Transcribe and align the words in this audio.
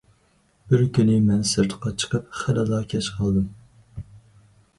بىر 0.71 0.85
كۈنى 0.97 1.17
مەن 1.25 1.45
سىرتقا 1.49 1.93
چىقىپ 2.05 2.33
خېلىلا 2.41 2.81
كەچ 2.95 3.11
قالدىم. 3.21 3.47